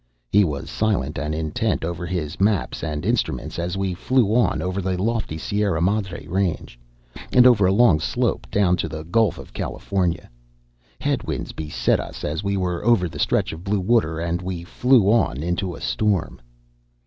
He 0.31 0.43
was 0.43 0.67
silent 0.67 1.19
and 1.19 1.35
intent 1.35 1.85
over 1.85 2.07
his 2.07 2.39
maps 2.41 2.83
and 2.83 3.05
instruments 3.05 3.59
as 3.59 3.77
we 3.77 3.93
flew 3.93 4.33
on 4.33 4.59
over 4.59 4.81
the 4.81 4.99
lofty 4.99 5.37
Sierra 5.37 5.79
Madre 5.79 6.25
Range, 6.25 6.79
and 7.31 7.45
over 7.45 7.67
a 7.67 7.71
long 7.71 7.99
slope 7.99 8.49
down 8.49 8.75
to 8.77 8.89
the 8.89 9.03
Gulf 9.03 9.37
of 9.37 9.53
California. 9.53 10.27
Head 10.99 11.21
winds 11.21 11.51
beset 11.51 11.99
us 11.99 12.23
as 12.23 12.43
we 12.43 12.57
were 12.57 12.83
over 12.83 13.07
the 13.07 13.19
stretch 13.19 13.53
of 13.53 13.63
blue 13.63 13.79
water, 13.79 14.19
and 14.19 14.41
we 14.41 14.63
flew 14.63 15.03
on 15.05 15.43
into 15.43 15.75
a 15.75 15.81
storm. 15.81 16.41